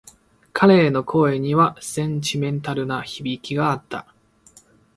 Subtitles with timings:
[0.51, 4.07] 彼の声にはセンチメンタルな響きがあった。